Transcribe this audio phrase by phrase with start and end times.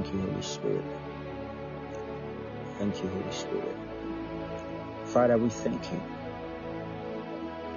[0.00, 0.84] Thank you, Holy Spirit.
[2.78, 3.76] Thank you, Holy Spirit.
[5.04, 6.00] Father, we thank you.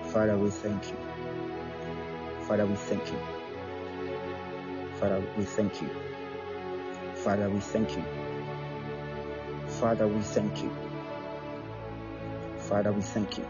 [0.05, 0.96] Father, we thank you.
[2.47, 3.20] Father, we thank you.
[4.96, 5.89] Father, we thank you.
[7.15, 8.05] Father, we thank you.
[9.67, 10.71] Father, we thank you.
[12.57, 13.45] Father, we thank you.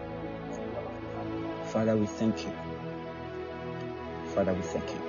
[1.65, 2.53] Father, we thank you.
[4.33, 5.01] Father, we thank you.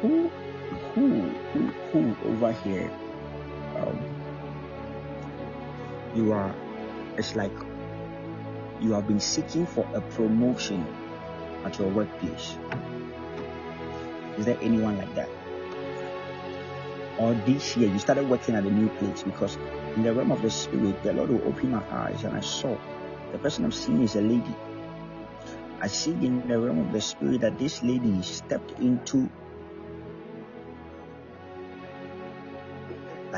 [0.00, 0.30] Who,
[0.96, 2.90] who, who, who over here?
[3.76, 4.00] Um,
[6.14, 6.54] you are.
[7.18, 7.52] It's like
[8.80, 10.86] you have been seeking for a promotion
[11.66, 12.56] at your workplace.
[14.38, 15.28] Is there anyone like that?
[17.18, 19.56] Or this year you started working at a new place because
[19.96, 22.74] in the realm of the spirit, the Lord will open my eyes and I saw
[23.32, 24.56] the person I'm seeing is a lady.
[25.78, 29.28] I see in the realm of the spirit that this lady stepped into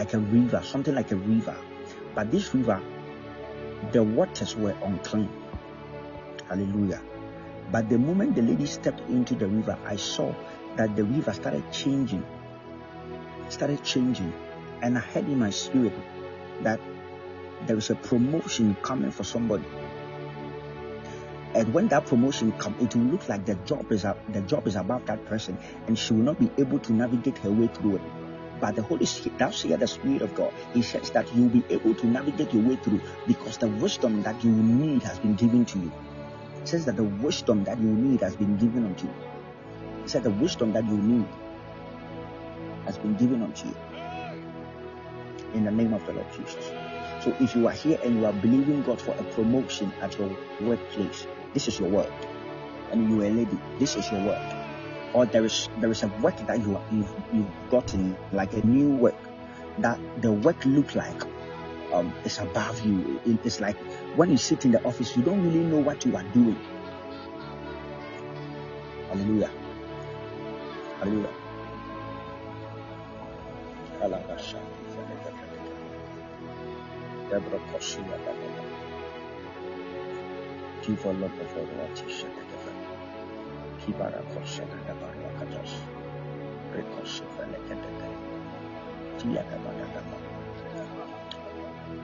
[0.09, 1.57] like a river, something like a river.
[2.15, 2.81] But this river,
[3.93, 5.29] the waters were unclean.
[6.49, 7.03] Hallelujah.
[7.71, 10.35] But the moment the lady stepped into the river, I saw
[10.77, 12.25] that the river started changing.
[13.51, 14.33] Started changing.
[14.81, 15.93] And I heard in my spirit
[16.63, 16.81] that
[17.67, 19.67] there is a promotion coming for somebody.
[21.55, 24.77] And when that promotion comes, it will look like the job is the job is
[24.77, 28.03] above that person, and she will not be able to navigate her way through it.
[28.61, 30.53] But the Holy Spirit, that's here the Spirit of God.
[30.75, 34.43] He says that you'll be able to navigate your way through because the wisdom that
[34.43, 35.93] you need has been given to you.
[36.63, 39.15] It says that the wisdom that you need has been given unto you.
[40.03, 41.27] He said the wisdom that you need
[42.85, 43.77] has been given unto you.
[45.55, 46.73] In the name of the Lord Jesus.
[47.23, 50.37] So if you are here and you are believing God for a promotion at your
[50.61, 52.13] workplace, this is your word.
[52.91, 54.58] And you are a lady, this is your word.
[55.15, 58.91] Or there is there is a work that you you've, you've gotten like a new
[58.91, 59.17] work
[59.79, 61.23] that the work look like
[61.93, 63.21] um, is above you.
[63.25, 63.77] It, it's like
[64.17, 66.59] when you sit in the office, you don't really know what you are doing.
[69.09, 69.51] Hallelujah.
[70.99, 71.33] Hallelujah.
[74.01, 75.33] Lobo Voroati Shadeva.
[77.29, 78.17] Kibara Koshana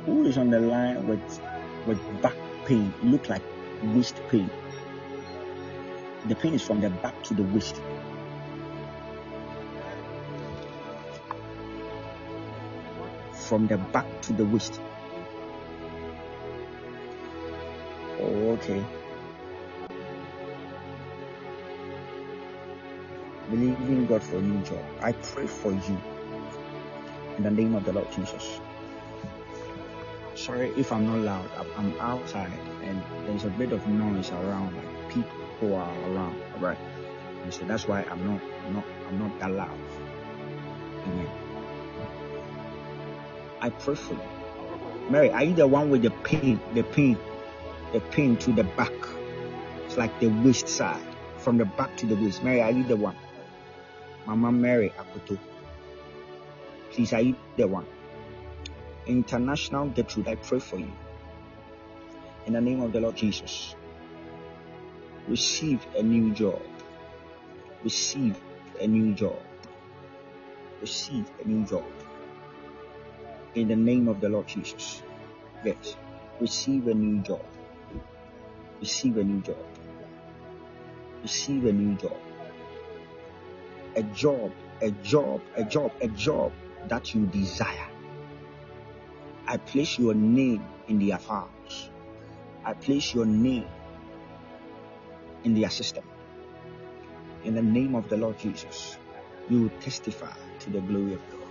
[0.07, 1.41] Who is on the line with
[1.87, 2.93] with back pain?
[3.03, 3.43] Look like
[3.83, 4.51] waist pain.
[6.27, 7.81] The pain is from the back to the waist.
[13.33, 14.81] From the back to the waist.
[18.21, 18.83] Oh, okay.
[23.55, 24.85] Believing God for new job.
[25.01, 26.01] I pray for you
[27.37, 28.61] in the name of the Lord Jesus.
[30.35, 31.49] Sorry if I'm not loud.
[31.77, 36.79] I'm outside and there's a bit of noise around, like people are around, right?
[37.45, 39.79] And so that's why I'm not, I'm not, I'm not that loud.
[41.07, 41.29] Amen.
[43.61, 44.21] I pray for you.
[45.11, 47.17] Mary, are you the one with the pain, the pain
[47.93, 48.93] the pain to the back.
[49.87, 51.01] It's like the waist side,
[51.39, 52.43] from the back to the waist.
[52.43, 53.15] Mary, are you the one?
[54.27, 55.39] Mama Mary Akoto.
[56.91, 57.87] Please, are you the one?
[59.07, 60.91] International Gertrude, I pray for you.
[62.47, 63.75] In the name of the Lord Jesus.
[65.29, 66.63] Receive a new job.
[67.83, 68.39] Receive
[68.81, 69.41] a new job.
[70.81, 71.85] Receive a new job.
[73.55, 75.03] In the name of the Lord Jesus.
[75.65, 75.97] Yes.
[76.41, 77.45] Receive a new job
[78.85, 79.65] receive a new job.
[81.23, 82.17] Receive a new job.
[83.97, 86.53] A job, a job, a job, a job
[86.89, 87.89] that you desire.
[89.47, 91.91] I place your name in their files.
[92.65, 93.67] I place your name
[95.45, 96.05] in their system.
[97.45, 98.97] In the name of the Lord Jesus,
[99.51, 101.44] you testify to the glory of God.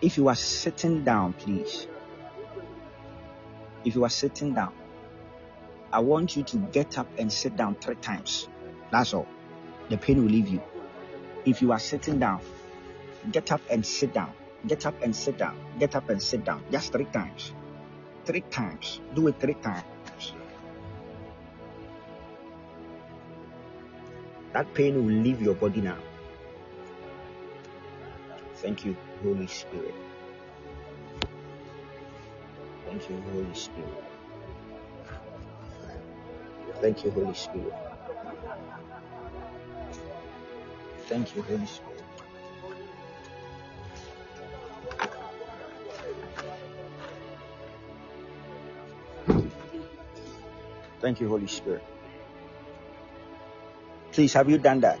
[0.00, 1.86] If you are sitting down, please.
[3.84, 4.72] If you are sitting down,
[5.92, 8.48] I want you to get up and sit down three times.
[8.90, 9.26] That's all.
[9.88, 10.62] The pain will leave you.
[11.44, 12.40] If you are sitting down,
[13.30, 14.32] get up and sit down.
[14.66, 15.56] Get up and sit down.
[15.78, 16.62] Get up and sit down.
[16.70, 17.52] Just three times.
[18.24, 19.00] Three times.
[19.14, 19.84] Do it three times.
[24.52, 25.96] That pain will leave your body now.
[28.62, 29.94] Thank you, Holy Spirit.
[32.86, 34.04] Thank you, Holy Spirit.
[36.80, 37.74] Thank you, Holy Spirit.
[41.08, 42.04] Thank you, Holy Spirit.
[51.00, 51.84] Thank you, Holy Spirit.
[54.12, 55.00] Please, have you done that?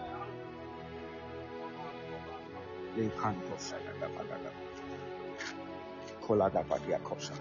[2.97, 4.51] Adabadada.
[6.21, 7.33] Kolada Badia Kosa.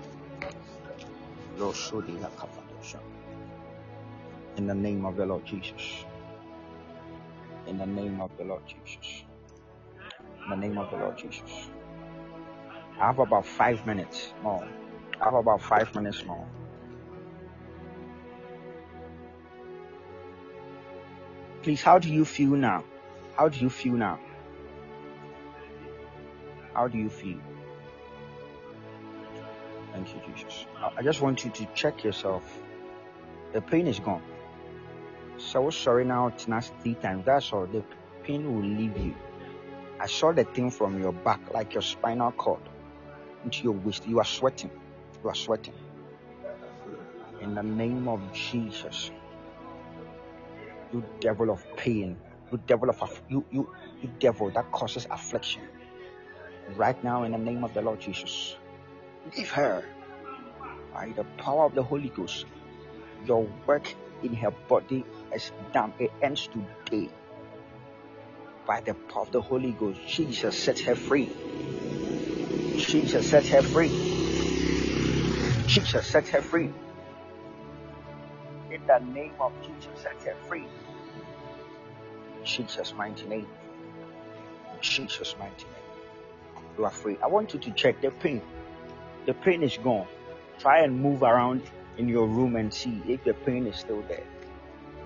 [1.58, 3.00] Losudia Kafatosha.
[4.56, 6.04] In the name of the Lord Jesus.
[7.66, 9.24] In the name of the Lord Jesus.
[10.44, 11.70] In the name of the Lord Jesus.
[13.00, 14.66] I have about five minutes more.
[15.20, 16.46] I have about five minutes more.
[21.62, 22.84] Please, how do you feel now?
[23.36, 24.18] How do you feel now?
[26.74, 27.40] How do you feel?
[29.92, 30.66] Thank you, Jesus.
[30.96, 32.42] I just want you to check yourself.
[33.52, 34.22] The pain is gone.
[35.38, 37.24] So sorry now, three times.
[37.26, 37.66] That's all.
[37.66, 37.82] The
[38.22, 39.14] pain will leave you.
[39.98, 42.62] I saw the thing from your back, like your spinal cord,
[43.44, 44.06] into your waist.
[44.06, 44.70] You are sweating.
[45.22, 45.74] You are sweating.
[47.40, 49.10] In the name of Jesus
[50.92, 52.16] you devil of pain,
[52.50, 53.68] you devil of you you
[54.02, 55.62] you devil that causes affliction.
[56.76, 58.56] Right now, in the name of the Lord Jesus,
[59.36, 59.84] leave her
[60.92, 62.46] by the power of the Holy Ghost.
[63.26, 65.92] Your work in her body is done.
[65.98, 67.10] It ends today.
[68.66, 71.30] By the power of the Holy Ghost, Jesus sets her free.
[72.76, 73.92] Jesus sets her free.
[75.66, 76.72] Jesus sets her free.
[78.70, 80.66] In the name of Jesus, set her free.
[82.44, 83.48] Jesus' mighty name.
[84.80, 85.89] Jesus' mighty name.
[86.80, 87.18] You are free.
[87.22, 88.40] I want you to check the pain.
[89.26, 90.06] The pain is gone.
[90.60, 91.60] Try and move around
[91.98, 94.24] in your room and see if the pain is still there.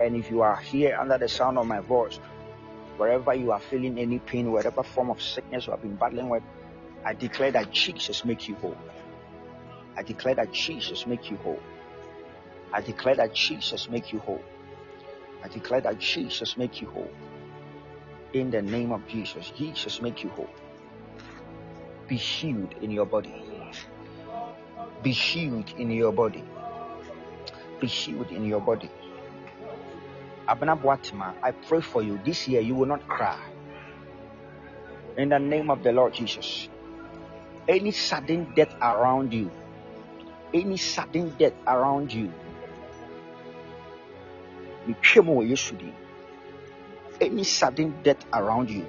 [0.00, 2.20] And if you are here under the sound of my voice,
[2.96, 6.44] wherever you are feeling any pain, whatever form of sickness you have been battling with,
[7.04, 8.78] I declare that Jesus make you whole.
[9.96, 11.60] I declare that Jesus make you whole.
[12.72, 14.44] I declare that Jesus make you whole.
[15.42, 17.10] I declare that Jesus make you whole.
[18.32, 20.50] In the name of Jesus, Jesus make you whole.
[22.06, 23.34] Be healed in your body.
[25.02, 26.44] Be healed in your body.
[27.80, 28.90] Be healed in your body.
[30.46, 32.20] Abna Boatima, I pray for you.
[32.24, 33.40] This year you will not cry.
[35.16, 36.68] In the name of the Lord Jesus.
[37.66, 39.50] Any sudden death around you,
[40.52, 42.30] any sudden death around you,
[47.20, 48.86] any sudden death around you,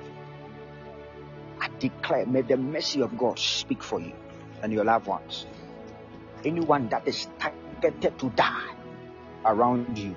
[1.80, 4.14] declare, may the mercy of God speak for you
[4.62, 5.46] and your loved ones.
[6.44, 8.74] Anyone that is targeted to die
[9.46, 10.16] around you,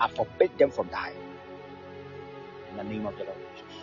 [0.00, 1.16] I forbid them from dying.
[2.70, 3.74] In the name of the Lord Jesus.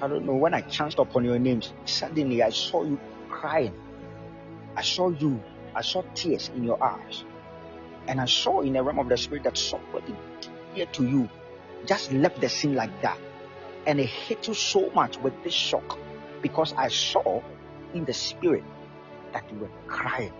[0.00, 2.98] I don't know when I chanced upon your names, suddenly I saw you
[3.28, 3.74] crying.
[4.76, 5.42] I saw you,
[5.74, 7.24] I saw tears in your eyes.
[8.08, 10.14] And I saw in the realm of the spirit that somebody
[10.74, 11.28] dear to you
[11.86, 13.18] just left the scene like that.
[13.86, 15.98] And it hit you so much with this shock
[16.40, 17.42] because I saw
[17.94, 18.64] in the spirit
[19.32, 20.32] that you were crying,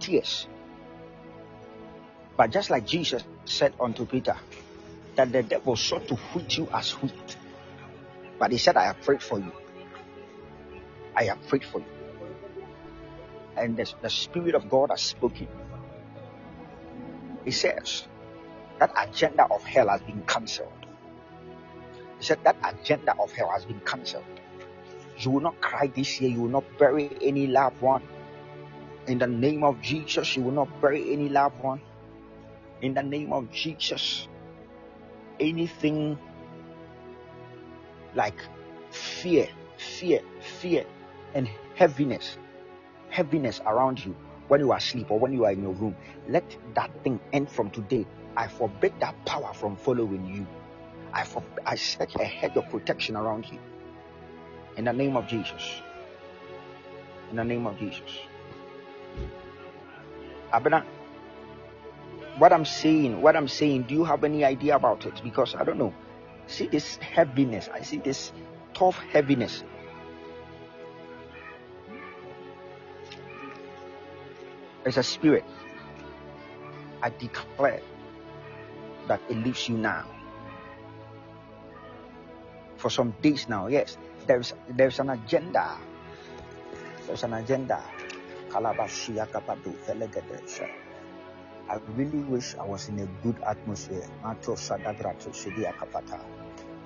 [0.00, 0.48] tears.
[2.36, 4.36] But just like Jesus said unto Peter,
[5.16, 7.36] that the devil sought to wheat you as wheat.
[8.38, 9.52] But he said, I have prayed for you.
[11.16, 11.86] I have prayed for you.
[13.56, 15.48] And the, the Spirit of God has spoken.
[17.44, 18.06] He says,
[18.78, 20.72] that agenda of hell has been cancelled.
[22.18, 24.24] He said that agenda of hell has been cancelled.
[25.18, 26.30] You will not cry this year.
[26.30, 28.02] You will not bury any loved one.
[29.06, 31.80] In the name of Jesus, you will not bury any loved one.
[32.82, 34.28] In the name of Jesus,
[35.40, 36.18] anything
[38.14, 38.40] like
[38.90, 40.20] fear, fear,
[40.60, 40.84] fear,
[41.34, 42.36] and heaviness,
[43.10, 44.14] heaviness around you
[44.48, 45.94] when you are asleep or when you are in your room,
[46.28, 48.06] let that thing end from today
[48.36, 50.46] I forbid that power from following you.
[51.12, 53.58] I, for, I set a hedge of protection around you.
[54.76, 55.80] In the name of Jesus.
[57.30, 58.18] In the name of Jesus.
[60.52, 60.84] Abena,
[62.38, 65.20] what I'm saying, what I'm saying, do you have any idea about it?
[65.22, 65.92] Because I don't know.
[66.46, 67.68] See this heaviness.
[67.72, 68.32] I see this
[68.72, 69.64] tough heaviness.
[74.84, 75.44] It's a spirit.
[77.02, 77.82] I declare
[79.08, 80.06] that it leaves you now.
[82.78, 85.78] For some days now, yes, there's there's an agenda.
[87.06, 87.82] There's an agenda.
[91.68, 94.06] I really wish I was in a good atmosphere.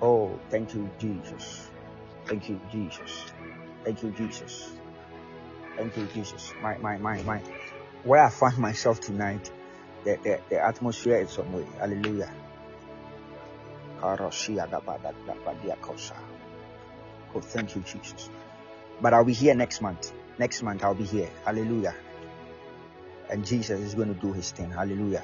[0.01, 1.69] Oh, thank you, Jesus.
[2.25, 3.31] Thank you, Jesus.
[3.85, 4.71] Thank you, Jesus.
[5.77, 6.53] Thank you, Jesus.
[6.61, 7.41] My, my, my, my.
[8.03, 9.49] Where I find myself tonight,
[10.03, 11.65] the, the, the atmosphere is some way.
[11.79, 12.29] Hallelujah.
[17.35, 18.29] Oh, thank you, Jesus.
[19.01, 20.11] But I'll be here next month.
[20.37, 21.29] Next month, I'll be here.
[21.45, 21.95] Hallelujah.
[23.29, 24.71] And Jesus is going to do his thing.
[24.71, 25.23] Hallelujah.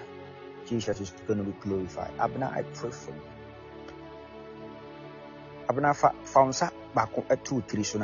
[0.65, 2.11] Jesus is going to be glorified.
[2.19, 3.21] Abner, I pray for you.
[5.69, 6.55] Abner, found
[6.95, 7.99] back at uh, two, three, so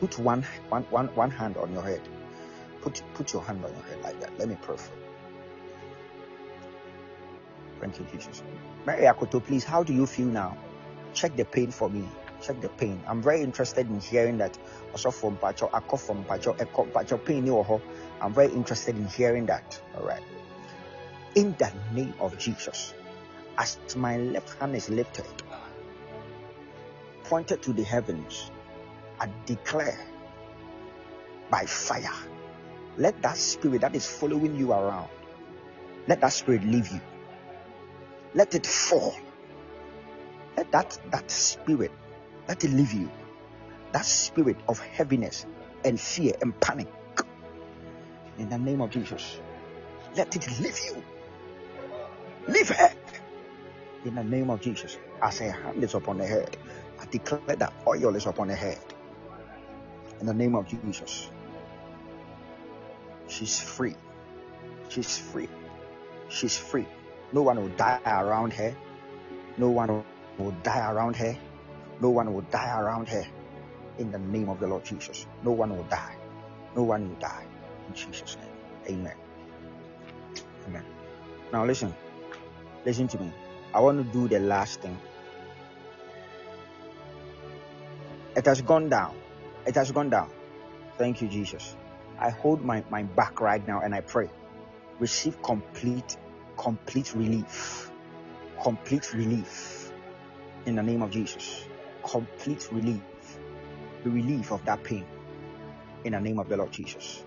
[0.00, 2.00] Put one, one, one, one hand on your head.
[2.80, 4.38] Put, put your hand on your head like that.
[4.38, 5.07] Let me pray for you.
[7.80, 8.42] Thank you, Jesus.
[8.86, 10.56] Mary Akoto, please, how do you feel now?
[11.14, 12.06] Check the pain for me
[12.40, 13.00] check the pain.
[13.06, 14.56] I'm very interested in hearing that.
[14.92, 17.48] Also from Pacho, Ako from Pacho, Eko Pacho pain
[18.20, 19.80] I'm very interested in hearing that.
[19.96, 20.22] All right.
[21.34, 22.94] In the name of Jesus,
[23.56, 25.26] as my left hand is lifted,
[27.24, 28.50] pointed to the heavens,
[29.20, 29.98] I declare
[31.50, 32.14] by fire,
[32.96, 35.08] let that spirit that is following you around,
[36.06, 37.00] let that spirit leave you.
[38.38, 39.16] Let it fall.
[40.56, 41.90] Let that that spirit
[42.46, 43.10] let it leave you.
[43.90, 45.44] That spirit of heaviness
[45.84, 46.86] and fear and panic.
[48.38, 49.40] In the name of Jesus.
[50.16, 51.02] Let it leave you.
[52.46, 52.92] Leave her.
[54.04, 54.98] In the name of Jesus.
[55.20, 56.56] As her hand is upon her head,
[57.00, 58.78] I declare that oil is upon her head.
[60.20, 61.28] In the name of Jesus.
[63.26, 63.96] She's free.
[64.90, 65.48] She's free.
[66.28, 66.86] She's free.
[67.32, 68.74] No one will die around her.
[69.56, 70.04] No one
[70.38, 71.36] will die around her.
[72.00, 73.24] No one will die around her
[73.98, 75.26] in the name of the Lord Jesus.
[75.44, 76.16] No one will die.
[76.76, 77.44] No one will die
[77.88, 78.98] in Jesus' name.
[78.98, 79.16] Amen.
[80.66, 80.84] Amen.
[81.52, 81.94] Now listen.
[82.84, 83.32] Listen to me.
[83.74, 84.96] I want to do the last thing.
[88.36, 89.16] It has gone down.
[89.66, 90.30] It has gone down.
[90.96, 91.76] Thank you, Jesus.
[92.18, 94.30] I hold my, my back right now and I pray.
[94.98, 96.16] Receive complete,
[96.58, 97.90] complete relief.
[98.62, 99.92] Complete relief
[100.66, 101.68] in the name of Jesus
[102.08, 103.00] complete relief,
[104.04, 105.04] the relief of that pain
[106.04, 107.24] in the name of the Lord Jesus.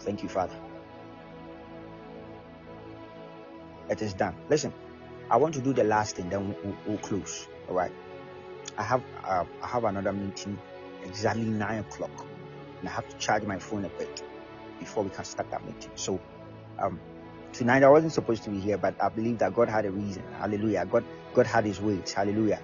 [0.00, 0.56] Thank you, Father.
[3.88, 4.34] It is done.
[4.48, 4.72] Listen,
[5.30, 7.46] I want to do the last thing, then we'll, we'll close.
[7.68, 7.92] All right.
[8.76, 10.58] I have uh, I have another meeting
[11.04, 12.26] exactly nine o'clock,
[12.80, 14.22] and I have to charge my phone a bit
[14.80, 15.90] before we can start that meeting.
[15.94, 16.20] So,
[16.78, 17.00] um,
[17.56, 20.22] tonight I wasn't supposed to be here, but I believe that God had a reason.
[20.38, 20.86] Hallelujah.
[20.86, 22.12] God God had His ways.
[22.12, 22.60] Hallelujah.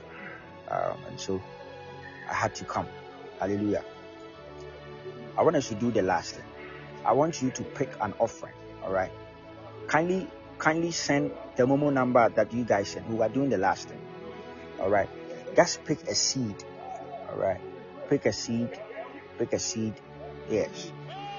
[0.69, 1.41] Um, and so
[2.29, 2.87] I had to come.
[3.41, 3.85] Hallelujah.
[5.37, 6.45] I want us to do the last thing.
[7.05, 8.55] I want you to pick an offering.
[8.85, 9.11] All right.
[9.87, 13.09] Kindly, kindly send the Momo number that you guys sent.
[13.09, 14.01] We are doing the last thing.
[14.79, 15.09] All right.
[15.57, 16.63] Just pick a seed.
[17.31, 17.61] All right.
[18.09, 18.79] Pick a seed.
[19.39, 19.95] Pick a seed.
[20.51, 20.93] Yes.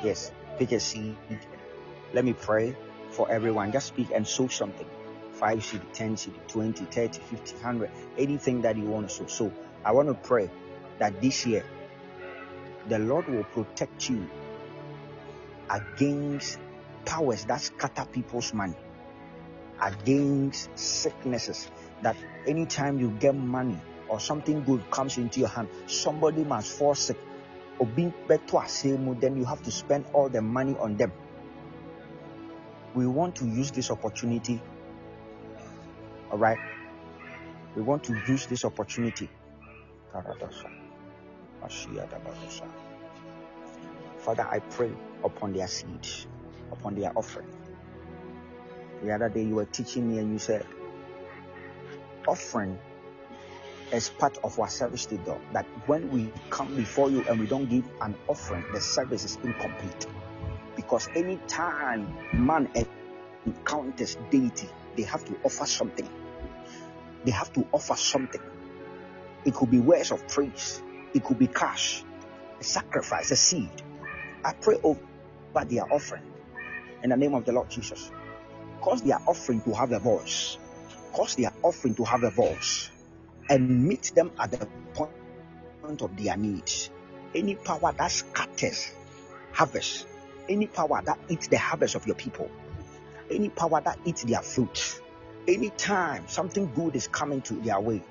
[0.04, 0.32] Yes.
[0.58, 1.16] Pick a seed.
[2.14, 2.76] Let me pray
[3.14, 3.72] for everyone.
[3.72, 4.88] Just speak and sow something.
[5.34, 9.28] 5 seed, 10 seed, 20, 30, 50, 100, anything that you want to sow.
[9.28, 9.52] So
[9.84, 10.50] I want to pray
[11.00, 11.64] that this year
[12.88, 14.30] the Lord will protect you
[15.70, 16.60] against
[17.06, 18.76] powers that scatter people's money,
[19.82, 21.70] against sicknesses.
[22.02, 22.16] That
[22.46, 23.80] anytime you get money
[24.10, 27.18] or something good comes into your hand, somebody must fall sick.
[27.80, 31.12] Then you have to spend all the money on them.
[32.96, 34.62] We want to use this opportunity
[36.34, 36.58] all right.
[37.76, 39.30] We want to use this opportunity.
[44.18, 44.92] Father, I pray
[45.24, 46.26] upon their seeds,
[46.72, 47.50] upon their offering.
[49.04, 50.66] The other day you were teaching me and you said,
[52.28, 52.80] offering
[53.92, 55.40] is part of our service to God.
[55.52, 59.38] That when we come before you and we don't give an offering, the service is
[59.44, 60.08] incomplete.
[60.94, 62.70] Because anytime man
[63.48, 66.08] encounters deity, they have to offer something.
[67.26, 68.42] They have to offer something.
[69.44, 70.84] It could be words of praise,
[71.16, 72.04] it could be cash,
[72.60, 73.72] a sacrifice, a seed.
[74.46, 75.00] I pray over
[75.66, 76.32] their offering
[77.02, 78.12] in the name of the Lord Jesus.
[78.80, 80.60] Cause their offering to have a voice.
[81.12, 82.92] Cause their offering to have a voice
[83.50, 86.92] and meet them at the point of their needs.
[87.34, 88.92] Any power that scatters
[89.54, 90.06] harvest,
[90.50, 92.50] any power that eats the harvest of your people,
[93.32, 95.02] any power that eats their fruit,
[95.48, 98.02] anytime something good is coming to their way,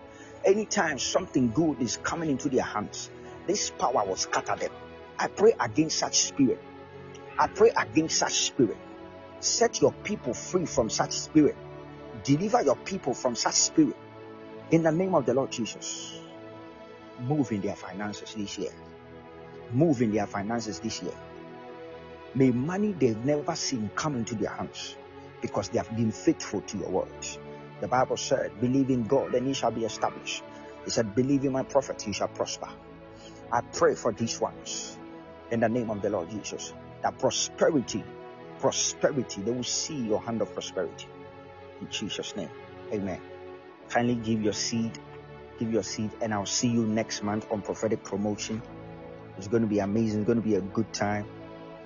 [0.44, 3.10] anytime something good is coming into their hands,
[3.46, 4.70] this power will scatter them.
[5.18, 6.60] I pray against such spirit.
[7.38, 8.76] I pray against such spirit.
[9.40, 11.56] Set your people free from such spirit.
[12.24, 13.96] Deliver your people from such spirit.
[14.70, 16.18] In the name of the Lord Jesus.
[17.20, 18.70] Move in their finances this year.
[19.72, 21.14] Move in their finances this year.
[22.34, 24.96] May money they've never seen come into their hands
[25.42, 27.26] because they have been faithful to your word.
[27.80, 30.42] The Bible said, Believe in God and ye shall be established.
[30.84, 32.68] He said, Believe in my prophet, you shall prosper.
[33.50, 34.96] I pray for these ones
[35.50, 36.72] in the name of the Lord Jesus
[37.02, 38.04] that prosperity,
[38.60, 41.06] prosperity, they will see your hand of prosperity.
[41.80, 42.50] In Jesus' name,
[42.92, 43.20] amen.
[43.88, 44.98] Kindly give your seed,
[45.58, 48.62] give your seed, and I'll see you next month on prophetic promotion.
[49.36, 51.26] It's going to be amazing, it's going to be a good time.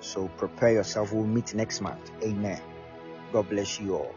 [0.01, 1.13] So prepare yourself.
[1.13, 2.11] We'll meet next month.
[2.23, 2.61] Amen.
[3.33, 4.15] God bless you all.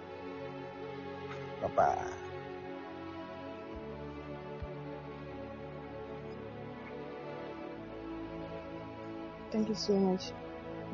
[1.62, 2.06] Bye bye.
[9.50, 10.32] Thank you so much.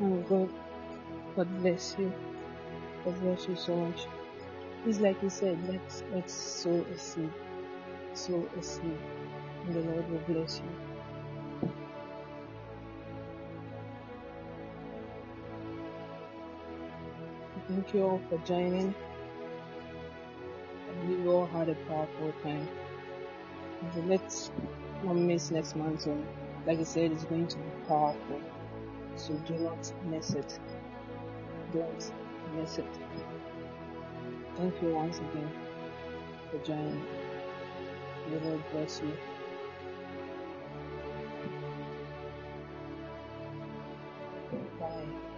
[0.01, 0.49] Oh God,
[1.35, 2.11] God bless you.
[3.05, 4.07] God bless you so much.
[4.85, 7.31] It's like you said, let's let's sow a seed.
[8.13, 8.97] Sow a seed.
[9.65, 10.96] And the Lord will bless you.
[17.67, 18.95] Thank you all for joining.
[21.05, 22.67] We you all had a powerful time.
[23.93, 24.51] So let's
[25.03, 26.01] not miss next month.
[26.01, 26.17] So,
[26.65, 28.41] like I said, it's going to be powerful.
[29.15, 30.59] So do not miss it.
[31.73, 32.11] Don't
[32.55, 32.99] miss it.
[34.55, 35.51] Thank you once again
[36.51, 37.05] for joining.
[38.31, 39.13] The Lord bless you.
[44.79, 45.36] Bye.